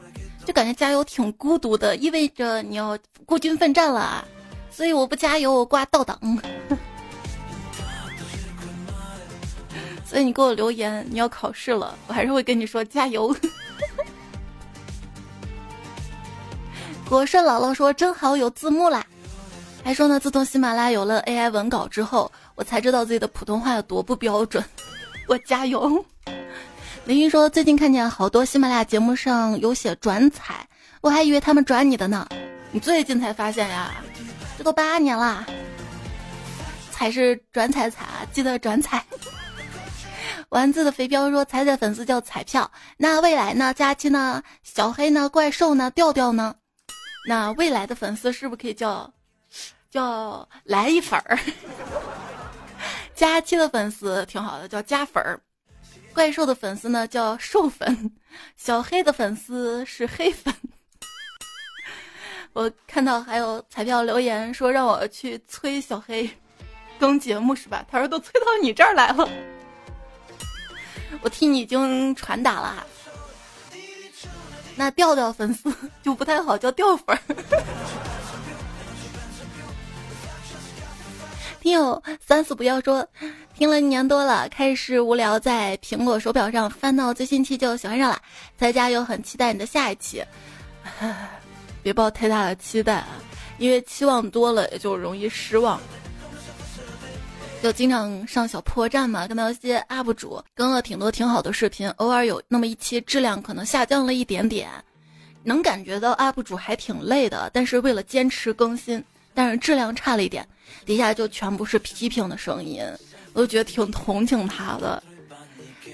[0.46, 4.26] 就感觉加油挺孤独的，意味着你要孤军奋战了，
[4.70, 6.20] 所以我不加油，我挂倒档。
[10.06, 13.34] 所以你给我留言，你要考试了，我还是会跟你说加油。
[17.08, 19.06] 果顺姥姥说真好，有字幕啦，
[19.84, 22.30] 还说呢，自从喜马拉雅有了 AI 文稿之后。
[22.56, 24.64] 我才知道自己的普通话有多不标准，
[25.28, 26.06] 我加油。
[27.06, 30.68] 林云说最近看见好多喜马拉雅节目上有写转彩，
[31.02, 32.28] 我还以为他们转你的呢。
[32.72, 33.92] 你最近才发现呀？
[34.56, 35.46] 这都八年啦。
[36.92, 39.04] 彩是转彩彩，记得转彩。
[40.50, 43.74] 丸子的肥膘说彩彩粉丝叫彩票，那未来呢？
[43.74, 44.42] 佳期呢？
[44.62, 45.28] 小黑呢？
[45.28, 45.90] 怪兽呢？
[45.92, 46.56] 调调呢？
[47.28, 49.12] 那未来的粉丝是不是可以叫
[49.90, 51.40] 叫来一粉儿？
[53.16, 55.36] 佳期的粉丝挺好的，叫加粉儿；
[56.14, 58.12] 怪兽的粉丝呢叫兽粉，
[58.58, 60.54] 小黑的粉丝是黑粉。
[62.54, 66.30] 我看到还有彩票留言说让我去催小黑
[67.00, 67.86] 更节目是吧？
[67.90, 69.28] 他说都催到你这儿来了，
[71.22, 72.86] 我替你已经传达了。
[74.76, 77.22] 那调调粉丝 就不太好，叫调粉儿。
[81.62, 83.08] 听友三四不要说，
[83.54, 88.20] 听了一年多了，开始无聊，在苹果手表上翻到最新期就喜欢上了。
[88.58, 90.26] 在家又很期待你的下一期，
[91.84, 93.10] 别抱太大的期待啊，
[93.60, 95.80] 因为期望多了也就容易失望。
[97.62, 104.68] 就经常上小破站嘛，看到一些 UP 主更了挺多挺好的视频，偶尔有那么一期质量可能下降了一点点，
[105.44, 109.04] 能感觉到 UP 主还挺累的，但是为了坚持更新。
[109.34, 110.48] 但是质量差了一点，
[110.86, 112.84] 底下就全部是批评的声音，
[113.34, 115.02] 我就觉得挺同情他的。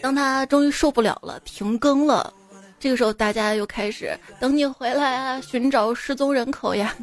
[0.01, 2.33] 当他终于受不了了，停更了，
[2.79, 6.95] 这个时候大家又开始等你回来啊，寻找失踪人口呀。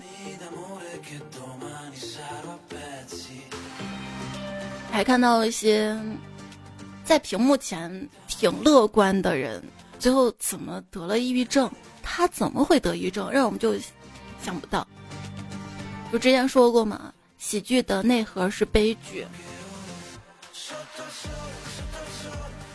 [4.91, 5.97] 还看到一些
[7.05, 9.63] 在屏幕前挺乐观的人，
[9.99, 11.69] 最后怎么得了抑郁症？
[12.01, 13.29] 他怎么会得抑郁症？
[13.31, 13.75] 让我们就
[14.41, 14.87] 想不到。
[16.13, 19.27] 我之前说过嘛，喜剧的内核是悲剧。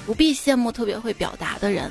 [0.06, 1.90] 不必羡慕特别会表达的人，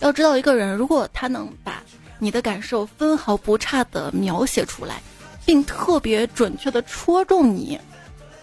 [0.00, 1.82] 要知道一个人如果他能把
[2.18, 5.02] 你的感受分毫不差的描写出来，
[5.44, 7.78] 并特别准确的戳中你，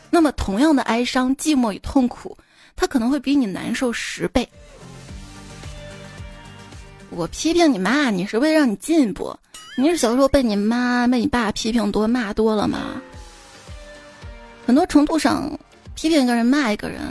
[0.09, 2.37] 那么同样的哀伤、寂寞与痛苦，
[2.75, 4.47] 他可能会比你难受十倍。
[7.15, 9.35] 我批评你妈，你是为了让你进步。
[9.75, 13.01] 你是小时候被你妈、被你爸批评多、骂多了吗？
[14.65, 15.49] 很多程度上，
[15.95, 17.01] 批评一个人、骂一个人，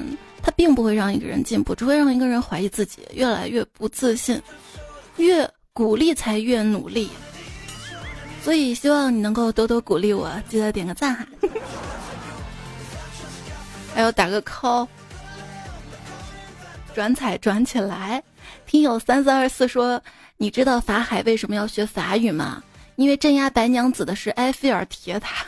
[0.42, 4.40] 他并不会让一个人进步，只会让一个人怀疑自己，越来越不自信。
[5.18, 7.10] 越鼓励才越努力，
[8.42, 11.26] 所以希望你能够多多鼓励我，记得点个赞哈，
[13.94, 14.86] 还有打个 call，
[16.94, 18.22] 转彩转起来。
[18.66, 20.02] 听友三四二四说。
[20.38, 22.60] 你知道法海为什么要学法语吗？
[22.96, 25.46] 因为镇压白娘子的是埃菲尔铁塔。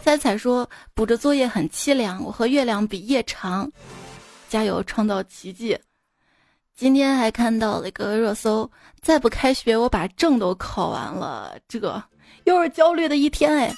[0.00, 3.68] 三彩说补着作业很凄凉，我和月亮比夜长，
[4.48, 5.76] 加油创造奇迹。
[6.76, 8.70] 今天还看到了一个热搜，
[9.00, 12.00] 再不开学我把证都考完了，这
[12.44, 13.74] 又是焦虑的一天哎。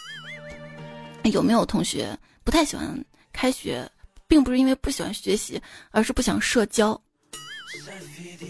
[1.33, 3.91] 有没有同学不太喜欢开学，
[4.27, 5.59] 并不是因为不喜欢学习，
[5.93, 7.01] 而是不想社交。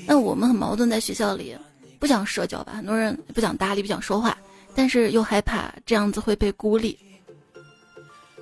[0.07, 1.57] 那我们很矛盾，在学校里
[1.99, 4.37] 不想社交吧，很多人不想搭理，不想说话，
[4.75, 6.99] 但是又害怕这样子会被孤立。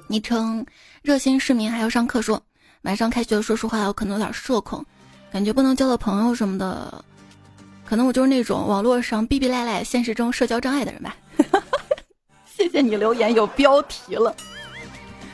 [0.09, 0.65] 昵称
[1.03, 2.41] 热心市民还要上课，说
[2.83, 4.85] 晚上开学，说实话我可能有点社恐，
[5.33, 7.05] 感觉不能交到朋友什么的，
[7.85, 11.17] 可能我就是那种网络上逼逼赖赖，现实中社交障碍的人吧。
[12.47, 14.35] 谢谢你留言有标题了，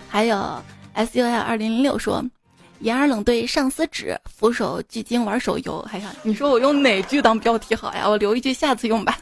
[0.09, 0.63] 还有
[0.95, 2.25] S U L 二零零六说。
[2.83, 5.81] 掩耳冷对上司指，俯首距今玩手游。
[5.83, 8.09] 还想你说我用哪句当标题好呀？
[8.09, 9.21] 我留一句下次用吧。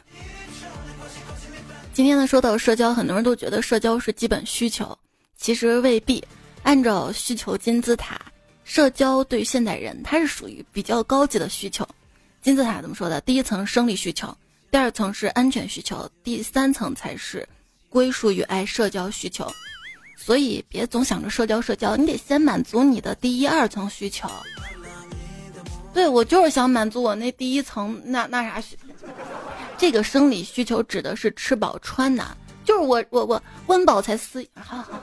[1.92, 4.96] 今天呢，说到社交，很多人都觉得社交是基本需求，
[5.36, 6.24] 其实未必。
[6.62, 8.20] 按照需求金字塔，
[8.64, 11.86] 社交对现代人它是属于比较高级的需求。
[12.42, 13.20] 金字塔怎么说的？
[13.22, 14.34] 第一层生理需求，
[14.70, 17.46] 第二层是安全需求，第三层才是
[17.90, 19.50] 归属与爱社交需求。
[20.22, 24.28] 所以别总想着社交社交，你得先满足你的第一二层需求。
[25.94, 28.78] 对我就是想满足我那第一层那那啥需。
[29.78, 32.28] 这个生理需求指的是吃饱穿暖，
[32.64, 34.46] 就是我我我温饱才思。
[34.54, 35.00] 好好。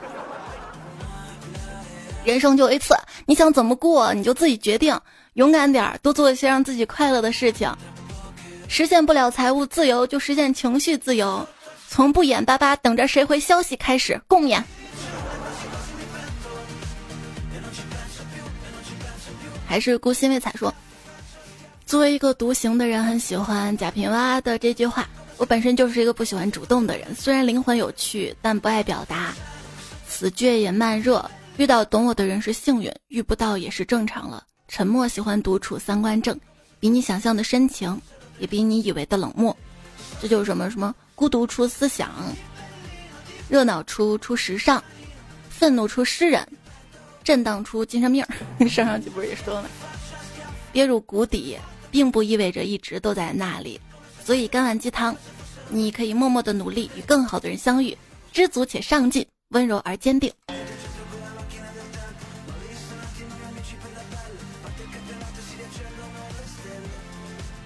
[2.24, 2.94] 人生就一次，
[3.26, 4.98] 你想怎么过你就自己决定，
[5.34, 7.70] 勇敢点儿，多做一些让自己快乐的事情。
[8.68, 11.46] 实现不了财务自由，就实现情绪自由。
[11.88, 14.62] 从不眼巴巴等着谁回消息开始共勉。
[19.68, 20.74] 还是孤心未彩说。
[21.84, 25.06] 作为一个独行的人，很喜欢贾平凹的这句话。
[25.36, 29.34] 我本身就是一个不喜欢主动的人，虽然灵魂有趣，但不爱表达。
[30.08, 34.42] 死倔也慢热，遇到懂我的人是幸运，遇不到也是正常了。
[34.68, 36.38] 沉默喜欢独处，三观正，
[36.80, 38.00] 比你想象的深情，
[38.38, 39.56] 也比你以为的冷漠。
[40.20, 42.10] 这就是什么什么孤独出思想，
[43.48, 44.82] 热闹出出时尚，
[45.48, 46.46] 愤怒出诗人，
[47.28, 48.24] 震荡出精神病。
[48.70, 49.68] 上上集不是也说了吗？
[50.72, 51.58] 跌入谷底。
[51.90, 53.80] 并不意味着一直都在那里，
[54.22, 55.16] 所以干碗鸡汤，
[55.70, 57.96] 你可以默默的努力与更好的人相遇，
[58.30, 60.30] 知足且上进，温柔而坚定。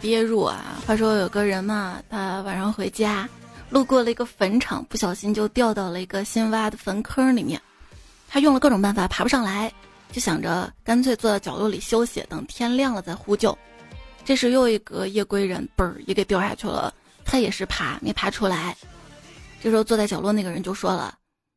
[0.01, 0.81] 跌入啊！
[0.87, 3.29] 话说有个人嘛，他晚上回家，
[3.71, 7.61] 路过了一个坟场，不小心就掉到了一个新挖的坟坑里面。
[8.33, 9.71] 他用了各种办法爬不上来，
[10.11, 13.57] 就想着干脆坐在角落里休息，等天亮了再呼救。
[14.25, 16.95] 这时又一个夜归人，嘣儿也给掉下去了。
[17.27, 18.75] 他也是爬，没爬出来。
[19.63, 21.15] 这时候坐在角落那个人就说了：“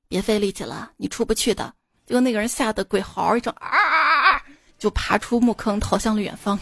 [0.09, 1.73] 别费力气了，你出不去的。”
[2.05, 4.43] 结果那个人吓得鬼嚎一声，啊，
[4.77, 6.59] 就爬出墓坑，逃向了远方。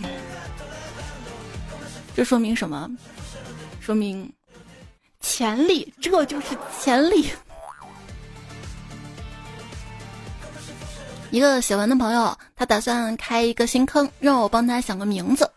[2.16, 2.88] 这说明什么？
[3.80, 4.32] 说明
[5.22, 7.32] 潜力，这就是潜力。
[11.34, 15.50] 一个写文的朋友，他打算开一个新坑，让我帮他想个名字。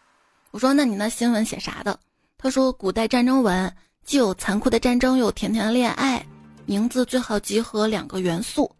[0.50, 2.00] 我说：“那你那新闻写啥的？”
[2.38, 3.70] 他说：“古代战争文，
[4.02, 6.24] 既有残酷的战争，又有甜甜的恋爱，
[6.64, 8.74] 名字最好集合两个元素。”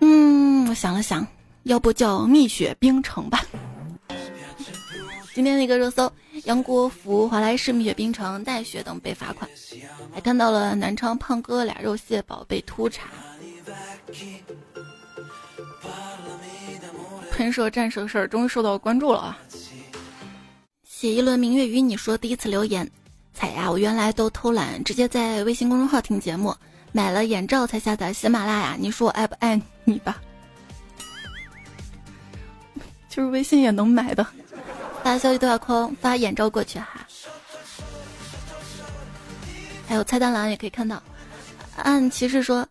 [0.00, 1.26] 嗯，我想了想，
[1.62, 3.42] 要不叫《蜜雪冰城》吧。
[5.32, 6.12] 今天那个热搜：
[6.44, 9.48] 杨国福、华莱士、蜜雪冰城、带雪等被罚款，
[10.12, 13.08] 还看到了南昌胖哥俩肉蟹堡被突查。
[17.30, 19.38] 喷射战士的事儿终于受到关注了啊！
[20.84, 22.88] 写一轮明月与你说第一次留言，
[23.32, 23.70] 彩呀！
[23.70, 26.54] 我原来都偷懒，直接在微信公众号听节目，
[26.92, 28.76] 买了眼罩才下载喜马拉雅。
[28.78, 30.20] 你说我爱不爱你吧？
[33.08, 34.26] 就是微信也能买的，
[35.02, 37.06] 发消息对话框发眼罩过去哈。
[39.88, 41.02] 还有菜单栏也可以看到，
[41.76, 42.68] 按骑士说，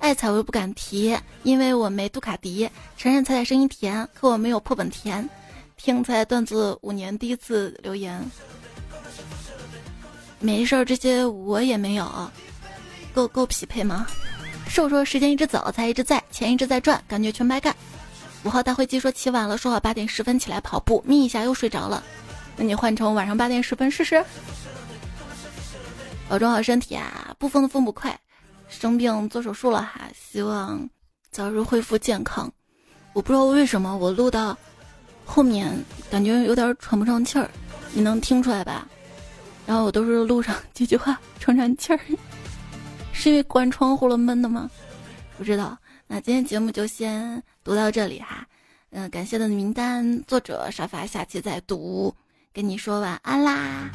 [0.00, 2.68] 爱彩我又不敢提，因为我没杜卡迪。
[2.96, 5.28] 承认彩彩声音甜，可我没有破本甜。
[5.76, 8.20] 听才段子五年第一次留言，
[10.38, 12.30] 没事儿，这些我也没有，
[13.14, 14.06] 够够匹配吗？
[14.68, 17.74] 瘦说时间一直走，才一直在，钱一直在赚，感觉全白干。
[18.44, 22.02] 五号大灰机说起晚了，说好八点十分起来跑步，眯一下又睡着了。
[22.56, 24.24] 那你换成晚上八点十分试试。
[26.28, 28.18] 保重好身体啊，不疯的父母快，
[28.70, 30.88] 生病做手术了哈，希望
[31.30, 32.50] 早日恢复健康。
[33.12, 34.56] 我不知道为什么我录到。
[35.26, 35.72] 后面
[36.10, 37.48] 感觉有点喘不上气儿，
[37.92, 38.88] 你能听出来吧？
[39.64, 42.00] 然后我都是路上几句话喘喘气儿，
[43.12, 44.68] 是因为关窗户了闷的吗？
[45.36, 45.78] 不知道。
[46.08, 48.44] 那今天节目就先读到这里哈。
[48.90, 52.12] 嗯，感谢的名单作者沙发，下期再读。
[52.52, 53.88] 跟你说晚安啦，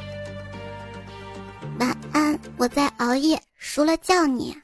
[1.79, 4.55] 晚安，我在熬夜，输了叫你。